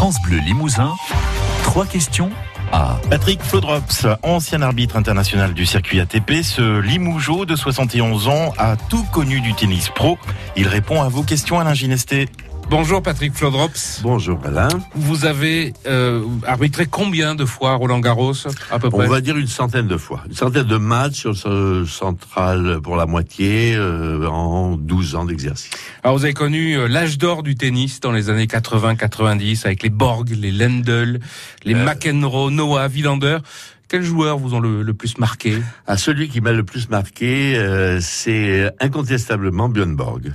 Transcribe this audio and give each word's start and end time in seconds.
France 0.00 0.22
Bleu 0.22 0.38
Limousin, 0.38 0.94
trois 1.62 1.84
questions 1.84 2.30
à 2.72 2.98
Patrick 3.10 3.42
Flodrops, 3.42 4.06
ancien 4.22 4.62
arbitre 4.62 4.96
international 4.96 5.52
du 5.52 5.66
circuit 5.66 6.00
ATP, 6.00 6.42
ce 6.42 6.80
Limougeot 6.80 7.44
de 7.44 7.54
71 7.54 8.28
ans 8.28 8.54
a 8.56 8.76
tout 8.88 9.04
connu 9.12 9.42
du 9.42 9.52
tennis 9.52 9.90
pro. 9.90 10.16
Il 10.56 10.68
répond 10.68 11.02
à 11.02 11.10
vos 11.10 11.22
questions, 11.22 11.60
Alain 11.60 11.74
Ginesté. 11.74 12.30
Bonjour 12.70 13.02
Patrick 13.02 13.34
Flodrops. 13.34 14.00
Bonjour 14.02 14.38
Alain. 14.44 14.68
Vous 14.94 15.24
avez 15.24 15.72
euh, 15.88 16.22
arbitré 16.46 16.86
combien 16.86 17.34
de 17.34 17.44
fois 17.44 17.74
Roland 17.74 17.98
Garros 17.98 18.32
à 18.70 18.78
peu 18.78 18.90
près? 18.90 19.06
On 19.06 19.10
va 19.10 19.20
dire 19.20 19.36
une 19.36 19.48
centaine 19.48 19.88
de 19.88 19.96
fois. 19.96 20.22
Une 20.28 20.36
centaine 20.36 20.62
de 20.68 20.76
matchs 20.76 21.18
sur 21.18 21.36
ce 21.36 21.84
central 21.84 22.78
pour 22.80 22.94
la 22.94 23.06
moitié 23.06 23.74
euh, 23.74 24.24
en 24.28 24.76
12 24.76 25.16
ans 25.16 25.24
d'exercice. 25.24 25.70
Alors 26.04 26.16
vous 26.16 26.24
avez 26.24 26.32
connu 26.32 26.74
euh, 26.78 26.86
l'âge 26.86 27.18
d'or 27.18 27.42
du 27.42 27.56
tennis 27.56 27.98
dans 27.98 28.12
les 28.12 28.30
années 28.30 28.46
80-90 28.46 29.66
avec 29.66 29.82
les 29.82 29.90
Borg, 29.90 30.30
les 30.30 30.52
Lendl, 30.52 31.18
les 31.64 31.74
Euh. 31.74 31.84
McEnroe, 31.84 32.50
Noah, 32.50 32.86
Villander. 32.86 33.38
Quels 33.90 34.04
joueurs 34.04 34.38
vous 34.38 34.54
ont 34.54 34.60
le, 34.60 34.84
le 34.84 34.94
plus 34.94 35.18
marqué? 35.18 35.58
À 35.84 35.96
celui 35.96 36.28
qui 36.28 36.40
m'a 36.40 36.52
le 36.52 36.62
plus 36.62 36.88
marqué, 36.90 37.56
euh, 37.56 37.98
c'est 38.00 38.72
incontestablement 38.78 39.68
Björn 39.68 39.96
Borg. 39.96 40.32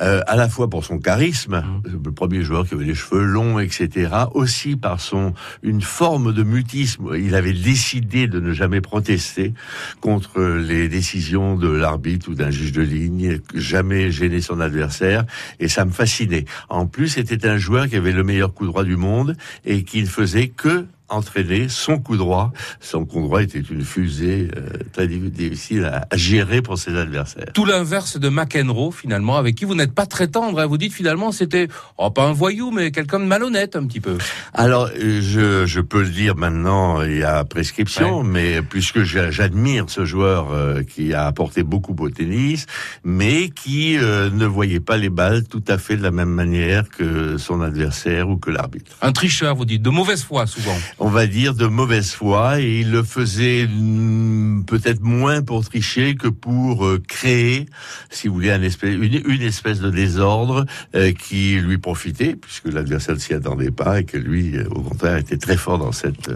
Euh, 0.00 0.22
à 0.26 0.36
la 0.36 0.48
fois 0.48 0.70
pour 0.70 0.86
son 0.86 0.98
charisme, 0.98 1.62
le 1.84 2.12
premier 2.12 2.42
joueur 2.42 2.66
qui 2.66 2.72
avait 2.72 2.86
les 2.86 2.94
cheveux 2.94 3.22
longs, 3.22 3.58
etc. 3.58 4.08
Aussi 4.32 4.76
par 4.76 5.00
son 5.00 5.34
une 5.62 5.82
forme 5.82 6.32
de 6.32 6.42
mutisme. 6.42 7.10
Il 7.14 7.34
avait 7.34 7.52
décidé 7.52 8.26
de 8.26 8.40
ne 8.40 8.54
jamais 8.54 8.80
protester 8.80 9.52
contre 10.00 10.40
les 10.40 10.88
décisions 10.88 11.56
de 11.56 11.68
l'arbitre 11.68 12.30
ou 12.30 12.34
d'un 12.34 12.50
juge 12.50 12.72
de 12.72 12.80
ligne, 12.80 13.38
jamais 13.54 14.10
gêner 14.12 14.40
son 14.40 14.60
adversaire, 14.60 15.26
et 15.60 15.68
ça 15.68 15.84
me 15.84 15.90
fascinait. 15.90 16.46
En 16.70 16.86
plus, 16.86 17.08
c'était 17.08 17.46
un 17.46 17.58
joueur 17.58 17.86
qui 17.86 17.96
avait 17.96 18.12
le 18.12 18.24
meilleur 18.24 18.54
coup 18.54 18.64
droit 18.64 18.82
du 18.82 18.96
monde 18.96 19.36
et 19.66 19.84
qui 19.84 20.00
ne 20.00 20.08
faisait 20.08 20.48
que 20.48 20.86
entraîner 21.08 21.68
son 21.68 21.98
coup 21.98 22.16
droit. 22.16 22.52
Son 22.80 23.04
coup 23.04 23.20
droit 23.22 23.42
était 23.42 23.60
une 23.60 23.84
fusée 23.84 24.48
euh, 24.56 24.68
très 24.92 25.06
difficile 25.06 25.84
à, 25.84 26.06
à 26.10 26.16
gérer 26.16 26.62
pour 26.62 26.78
ses 26.78 26.96
adversaires. 26.96 27.52
Tout 27.52 27.64
l'inverse 27.64 28.18
de 28.18 28.28
McEnroe 28.28 28.90
finalement, 28.90 29.36
avec 29.36 29.54
qui 29.54 29.64
vous 29.64 29.74
n'êtes 29.74 29.94
pas 29.94 30.06
très 30.06 30.28
tendre. 30.28 30.58
hein. 30.60 30.66
Vous 30.66 30.78
dites 30.78 30.92
finalement 30.92 31.30
c'était 31.32 31.68
oh, 31.98 32.10
pas 32.10 32.24
un 32.24 32.32
voyou, 32.32 32.70
mais 32.70 32.90
quelqu'un 32.90 33.20
de 33.20 33.24
malhonnête 33.24 33.76
un 33.76 33.86
petit 33.86 34.00
peu. 34.00 34.16
Alors, 34.54 34.88
euh, 34.96 35.20
je, 35.22 35.66
je 35.66 35.80
peux 35.80 36.02
le 36.02 36.08
dire 36.10 36.36
maintenant, 36.36 37.02
il 37.02 37.18
y 37.18 37.22
a 37.22 37.44
prescription, 37.44 38.22
mais 38.22 38.62
puisque 38.62 39.02
j'a- 39.02 39.30
j'admire 39.30 39.84
ce 39.88 40.04
joueur 40.04 40.52
euh, 40.52 40.82
qui 40.82 41.12
a 41.12 41.26
apporté 41.26 41.62
beaucoup 41.62 41.94
au 41.98 42.08
tennis, 42.10 42.66
mais 43.04 43.50
qui 43.50 43.96
euh, 43.98 44.30
ne 44.30 44.46
voyait 44.46 44.80
pas 44.80 44.96
les 44.96 45.10
balles 45.10 45.44
tout 45.48 45.62
à 45.68 45.78
fait 45.78 45.96
de 45.96 46.02
la 46.02 46.10
même 46.10 46.28
manière 46.30 46.88
que 46.88 47.36
son 47.38 47.60
adversaire 47.60 48.28
ou 48.28 48.36
que 48.38 48.50
l'arbitre. 48.50 48.96
Un 49.02 49.12
tricheur, 49.12 49.54
vous 49.54 49.64
dites, 49.64 49.82
de 49.82 49.90
mauvaise 49.90 50.22
foi 50.22 50.46
souvent. 50.46 50.76
On 51.04 51.10
va 51.10 51.26
dire, 51.26 51.54
de 51.54 51.66
mauvaise 51.66 52.12
foi 52.12 52.62
et 52.62 52.80
il 52.80 52.90
le 52.90 53.02
faisait 53.02 53.66
mm, 53.66 54.64
peut-être 54.66 55.02
moins 55.02 55.42
pour 55.42 55.62
tricher 55.62 56.14
que 56.14 56.28
pour 56.28 56.86
euh, 56.86 56.98
créer, 57.06 57.66
si 58.08 58.26
vous 58.26 58.32
voulez, 58.32 58.50
un 58.50 58.62
espèce, 58.62 58.94
une, 58.94 59.20
une 59.26 59.42
espèce 59.42 59.80
de 59.80 59.90
désordre 59.90 60.64
euh, 60.94 61.12
qui 61.12 61.56
lui 61.56 61.76
profitait 61.76 62.36
puisque 62.36 62.72
l'adversaire 62.72 63.16
ne 63.16 63.20
s'y 63.20 63.34
attendait 63.34 63.70
pas 63.70 64.00
et 64.00 64.04
que 64.04 64.16
lui, 64.16 64.56
euh, 64.56 64.64
au 64.70 64.80
contraire, 64.80 65.18
était 65.18 65.36
très 65.36 65.58
fort 65.58 65.76
dans 65.78 65.92
cette 65.92 66.30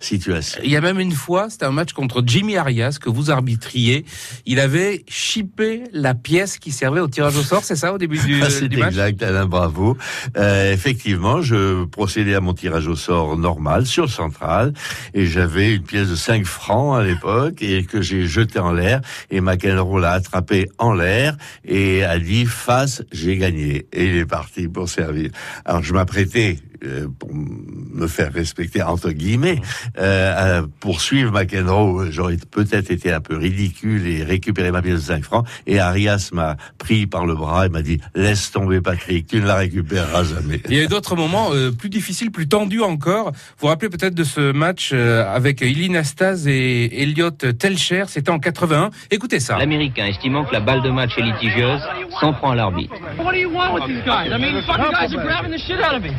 situation. 0.00 0.60
Il 0.62 0.70
y 0.70 0.76
a 0.76 0.82
même 0.82 1.00
une 1.00 1.12
fois, 1.12 1.48
c'était 1.48 1.64
un 1.64 1.72
match 1.72 1.94
contre 1.94 2.22
Jimmy 2.26 2.58
Arias 2.58 2.98
que 3.00 3.08
vous 3.08 3.30
arbitriez. 3.30 4.04
Il 4.44 4.60
avait 4.60 5.02
chippé 5.08 5.84
la 5.94 6.14
pièce 6.14 6.58
qui 6.58 6.72
servait 6.72 7.00
au 7.00 7.08
tirage 7.08 7.38
au 7.38 7.42
sort, 7.42 7.64
c'est 7.64 7.74
ça 7.74 7.94
au 7.94 7.98
début 7.98 8.18
du, 8.18 8.40
Ah, 8.42 8.50
C'est 8.50 8.68
du 8.68 8.76
match? 8.76 8.90
exact, 8.90 9.22
Alain, 9.22 9.46
bravo. 9.46 9.96
Euh, 10.36 10.74
effectivement, 10.74 11.40
je 11.40 11.84
procédais 11.86 12.34
à 12.34 12.40
mon 12.40 12.52
tirage 12.52 12.86
au 12.86 12.96
sort 12.96 13.38
normal 13.38 13.86
sur 13.86 13.99
le 14.02 14.08
central 14.08 14.72
et 15.14 15.26
j'avais 15.26 15.74
une 15.74 15.82
pièce 15.82 16.08
de 16.08 16.16
5 16.16 16.44
francs 16.44 16.98
à 16.98 17.02
l'époque 17.02 17.62
et 17.62 17.84
que 17.84 18.02
j'ai 18.02 18.26
jeté 18.26 18.58
en 18.58 18.72
l'air 18.72 19.00
et 19.30 19.40
McEnroe 19.40 20.00
l'a 20.00 20.12
attrapé 20.12 20.70
en 20.78 20.92
l'air 20.92 21.36
et 21.64 22.04
a 22.04 22.18
dit 22.18 22.46
face, 22.46 23.02
j'ai 23.12 23.36
gagné. 23.36 23.86
Et 23.92 24.06
il 24.06 24.16
est 24.16 24.26
parti 24.26 24.68
pour 24.68 24.88
servir. 24.88 25.30
Alors 25.64 25.82
je 25.82 25.92
m'apprêtais 25.92 26.58
euh, 26.84 27.06
pour 27.18 27.30
me 27.34 28.06
faire 28.06 28.32
respecter 28.32 28.82
entre 28.82 29.10
guillemets 29.10 29.60
euh, 29.98 30.60
à 30.60 30.66
poursuivre 30.80 31.32
McEnroe 31.32 32.10
j'aurais 32.10 32.36
peut-être 32.50 32.90
été 32.90 33.12
un 33.12 33.20
peu 33.20 33.36
ridicule 33.36 34.06
et 34.06 34.22
récupérer 34.22 34.70
ma 34.70 34.82
pièce 34.82 34.94
de 34.94 35.12
5 35.14 35.24
francs 35.24 35.46
et 35.66 35.78
Arias 35.78 36.30
m'a 36.32 36.56
pris 36.78 37.06
par 37.06 37.26
le 37.26 37.34
bras 37.34 37.66
et 37.66 37.68
m'a 37.68 37.82
dit 37.82 38.00
laisse 38.14 38.50
tomber 38.50 38.80
Patrick 38.80 39.26
tu 39.26 39.40
ne 39.40 39.46
la 39.46 39.56
récupéreras 39.56 40.24
jamais 40.24 40.60
Il 40.68 40.74
y 40.74 40.80
a 40.80 40.84
eu 40.84 40.88
d'autres 40.88 41.16
moments 41.16 41.50
euh, 41.52 41.70
plus 41.70 41.88
difficiles, 41.88 42.30
plus 42.30 42.48
tendus 42.48 42.82
encore. 42.82 43.32
Vous 43.32 43.60
vous 43.60 43.66
rappelez 43.68 43.88
peut-être 43.88 44.14
de 44.14 44.24
ce 44.24 44.52
match 44.52 44.90
euh, 44.92 45.24
avec 45.32 45.60
Iline 45.60 45.96
Astaz 45.96 46.46
et 46.48 47.02
Elliot 47.02 47.30
Telcher, 47.30 48.04
c'était 48.08 48.30
en 48.30 48.38
81. 48.38 48.90
Écoutez 49.10 49.40
ça. 49.40 49.58
L'Américain, 49.58 50.06
estimant 50.06 50.44
que 50.44 50.52
la 50.52 50.60
balle 50.60 50.82
de 50.82 50.90
match 50.90 51.16
est 51.16 51.22
litigieuse, 51.22 51.80
s'en 52.20 52.32
prend 52.32 52.52
à 52.52 52.54
l'arbitre. 52.54 52.94
What 53.18 53.32
do 53.32 53.38
you 53.38 53.50
want 53.50 53.74
with 53.74 53.86
these 53.86 54.04
guys? 54.04 54.30
I 54.32 54.38
mean, 54.38 54.62
fucking 54.62 54.90
guys 54.90 55.14
are 55.14 55.22
grabbing 55.22 55.52
the 55.52 55.58
shit 55.58 55.80
out 55.80 55.94
of 55.94 56.02
me. 56.02 56.10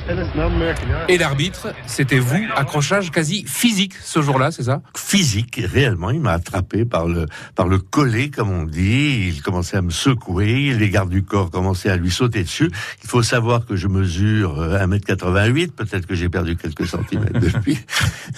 Et 1.07 1.17
l'arbitre, 1.17 1.73
c'était 1.87 2.19
vous, 2.19 2.43
accrochage 2.55 3.11
quasi 3.11 3.45
physique 3.47 3.93
ce 4.01 4.21
jour-là, 4.21 4.51
c'est 4.51 4.63
ça? 4.63 4.81
Physique 4.95 5.61
réellement 5.63 6.11
il 6.11 6.19
m'a 6.19 6.33
attrapé 6.33 6.85
par 6.85 7.07
le 7.07 7.25
par 7.55 7.67
le 7.67 7.79
collet 7.79 8.29
comme 8.29 8.49
on 8.49 8.63
dit. 8.63 9.27
Il 9.27 9.41
commençait 9.41 9.77
à 9.77 9.81
me 9.81 9.91
secouer 9.91 10.73
les 10.73 10.89
gardes 10.89 11.09
du 11.09 11.23
corps 11.23 11.49
commençaient 11.51 11.89
à 11.89 11.97
lui 11.97 12.11
sauter 12.11 12.43
dessus. 12.43 12.71
Il 13.03 13.09
faut 13.09 13.23
savoir 13.23 13.65
que 13.65 13.75
je 13.75 13.87
mesure 13.87 14.59
euh, 14.59 14.85
1m88 14.85 15.71
peut-être 15.71 16.05
que 16.05 16.15
j'ai 16.15 16.29
perdu 16.29 16.55
quelques 16.55 16.87
centimètres 16.87 17.39
depuis. 17.39 17.77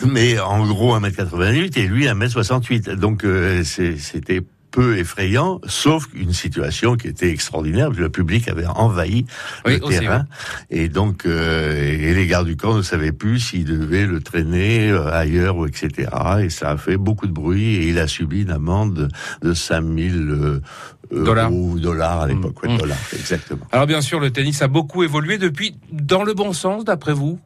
Mais 0.05 0.39
en 0.39 0.65
gros 0.65 0.97
1m88 0.97 1.77
et 1.77 1.87
lui 1.87 2.05
1m68 2.05 2.95
donc 2.95 3.23
euh, 3.23 3.63
c'était 3.63 4.41
peu 4.73 4.97
effrayant, 4.97 5.61
sauf 5.67 6.07
une 6.15 6.33
situation 6.33 6.97
qui 6.97 7.07
était 7.07 7.29
extraordinaire, 7.29 7.87
parce 7.87 7.97
que 7.99 8.03
le 8.03 8.09
public 8.09 8.49
avait 8.49 8.65
envahi 8.65 9.25
Oui, 9.65 9.77
le 9.77 9.85
aussi, 9.85 9.99
terrain, 9.99 10.25
et 10.71 10.89
donc 10.89 11.25
euh, 11.25 11.75
et 11.75 12.13
les 12.15 12.25
gardes 12.25 12.47
du 12.47 12.57
corps 12.57 12.75
ne 12.75 12.81
savaient 12.81 13.11
plus 13.11 13.39
s'ils 13.39 13.65
devaient 13.65 14.07
le 14.07 14.19
traîner 14.19 14.89
euh, 14.89 15.13
ailleurs 15.13 15.57
ou 15.57 15.67
etc. 15.67 16.09
Et 16.41 16.49
ça 16.49 16.71
a 16.71 16.77
fait 16.77 16.97
beaucoup 16.97 17.27
de 17.27 17.31
bruit, 17.31 17.75
et 17.75 17.87
il 17.87 17.99
a 17.99 18.07
subi 18.07 18.41
une 18.41 18.49
amende 18.49 19.09
de 19.43 19.53
5000 19.53 20.15
euh, 20.15 20.61
Dollars. 21.13 21.51
euros, 21.51 21.79
dollars 21.79 22.21
à 22.21 22.27
l'époque, 22.27 22.63
ouais, 22.63 22.73
Mmh. 22.73 22.77
dollars, 22.77 22.97
exactement. 23.13 23.65
Alors 23.71 23.87
bien 23.87 24.01
sûr, 24.01 24.19
le 24.19 24.31
tennis 24.31 24.61
a 24.61 24.67
beaucoup 24.67 25.03
évolué 25.03 25.37
depuis, 25.37 25.75
dans 25.91 26.23
le 26.23 26.33
bon 26.33 26.53
sens, 26.53 26.85
d'après 26.85 27.13
vous? 27.13 27.39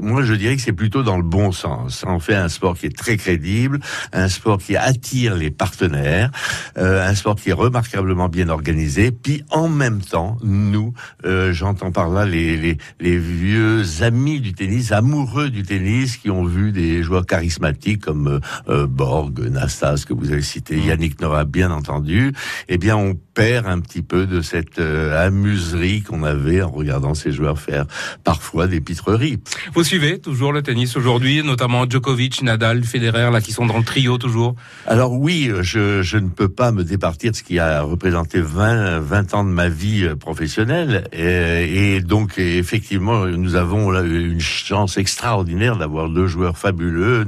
Moi, 0.00 0.22
je 0.22 0.32
dirais 0.32 0.56
que 0.56 0.62
c'est 0.62 0.72
plutôt 0.72 1.02
dans 1.02 1.18
le 1.18 1.22
bon 1.22 1.52
sens. 1.52 2.04
En 2.06 2.20
fait 2.20 2.34
un 2.34 2.48
sport 2.48 2.76
qui 2.76 2.86
est 2.86 2.96
très 2.96 3.18
crédible, 3.18 3.80
un 4.14 4.28
sport 4.28 4.56
qui 4.58 4.74
attire 4.76 5.34
les 5.36 5.50
partenaires, 5.50 6.30
euh, 6.78 7.06
un 7.06 7.14
sport 7.14 7.36
qui 7.36 7.50
est 7.50 7.54
remarquablement 7.54 8.28
bien 8.30 8.48
organisé. 8.48 9.10
Puis 9.12 9.44
en 9.50 9.68
même 9.68 10.00
temps, 10.00 10.38
nous, 10.42 10.94
euh, 11.26 11.52
j'entends 11.52 11.92
par 11.92 12.08
là 12.08 12.24
les, 12.24 12.56
les, 12.56 12.78
les 13.00 13.18
vieux 13.18 13.84
amis 14.02 14.40
du 14.40 14.54
tennis, 14.54 14.90
amoureux 14.92 15.50
du 15.50 15.64
tennis, 15.64 16.16
qui 16.16 16.30
ont 16.30 16.44
vu 16.44 16.72
des 16.72 17.02
joueurs 17.02 17.26
charismatiques 17.26 18.00
comme 18.00 18.26
euh, 18.26 18.40
euh, 18.70 18.86
Borg, 18.86 19.38
Nastas, 19.50 20.04
que 20.08 20.14
vous 20.14 20.32
avez 20.32 20.40
cité, 20.42 20.78
Yannick 20.78 21.20
Noah, 21.20 21.44
bien 21.44 21.70
entendu. 21.70 22.32
Eh 22.68 22.78
bien, 22.78 22.96
on 22.96 23.09
perd 23.14 23.66
un 23.66 23.80
petit 23.80 24.02
peu 24.02 24.26
de 24.26 24.40
cette 24.40 24.78
euh, 24.78 25.26
amuserie 25.26 26.02
qu'on 26.02 26.22
avait 26.22 26.62
en 26.62 26.70
regardant 26.70 27.14
ces 27.14 27.32
joueurs 27.32 27.58
faire 27.58 27.86
parfois 28.24 28.66
des 28.66 28.80
pitreries. 28.80 29.38
Vous 29.74 29.84
suivez 29.84 30.18
toujours 30.18 30.52
le 30.52 30.62
tennis 30.62 30.96
aujourd'hui, 30.96 31.42
notamment 31.42 31.88
Djokovic, 31.88 32.42
Nadal, 32.42 32.84
Federer, 32.84 33.30
là 33.30 33.40
qui 33.40 33.52
sont 33.52 33.66
dans 33.66 33.78
le 33.78 33.84
trio 33.84 34.18
toujours. 34.18 34.54
Alors 34.86 35.12
oui, 35.12 35.50
je, 35.62 36.02
je 36.02 36.18
ne 36.18 36.28
peux 36.28 36.48
pas 36.48 36.72
me 36.72 36.84
départir 36.84 37.32
de 37.32 37.36
ce 37.36 37.42
qui 37.42 37.58
a 37.58 37.82
représenté 37.82 38.40
20, 38.40 39.00
20 39.00 39.34
ans 39.34 39.44
de 39.44 39.50
ma 39.50 39.68
vie 39.68 40.04
euh, 40.04 40.16
professionnelle. 40.16 41.04
Et, 41.12 41.96
et 41.96 42.00
donc, 42.00 42.38
effectivement, 42.38 43.26
nous 43.26 43.54
avons 43.54 43.90
là 43.90 44.02
une 44.02 44.40
chance 44.40 44.98
extraordinaire 44.98 45.76
d'avoir 45.76 46.08
deux 46.08 46.26
joueurs 46.26 46.58
fabuleux, 46.58 47.26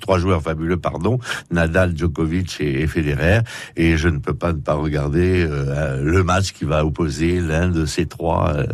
trois 0.00 0.18
joueurs 0.18 0.42
fabuleux, 0.42 0.76
pardon, 0.76 1.18
Nadal, 1.50 1.96
Djokovic 1.96 2.58
et, 2.60 2.82
et 2.82 2.86
Federer. 2.86 3.40
Et 3.76 3.96
je 3.96 4.08
ne 4.08 4.18
peux 4.18 4.34
pas 4.34 4.52
ne 4.52 4.60
pas 4.60 4.74
regarder 4.74 5.07
euh, 5.16 6.02
le 6.02 6.22
match 6.22 6.52
qui 6.52 6.64
va 6.64 6.84
opposer 6.84 7.40
l'un 7.40 7.68
de 7.68 7.86
ces 7.86 8.06
trois 8.06 8.52
euh, 8.54 8.66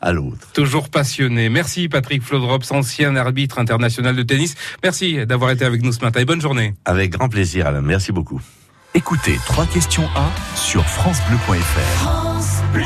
à 0.00 0.12
l'autre. 0.12 0.48
Toujours 0.52 0.88
passionné. 0.88 1.48
Merci 1.48 1.88
Patrick 1.88 2.22
Flodrops, 2.22 2.70
ancien 2.70 3.16
arbitre 3.16 3.58
international 3.58 4.16
de 4.16 4.22
tennis. 4.22 4.54
Merci 4.82 5.26
d'avoir 5.26 5.50
été 5.50 5.64
avec 5.64 5.82
nous 5.82 5.92
ce 5.92 6.00
matin 6.00 6.20
et 6.20 6.24
bonne 6.24 6.40
journée. 6.40 6.74
Avec 6.84 7.10
grand 7.10 7.28
plaisir, 7.28 7.66
Alain. 7.66 7.82
Merci 7.82 8.12
beaucoup. 8.12 8.40
Écoutez 8.94 9.36
trois 9.46 9.66
questions 9.66 10.08
à 10.14 10.30
sur 10.56 10.84
francebleu.fr. 10.84 12.02
France 12.02 12.62
Bleu. 12.72 12.84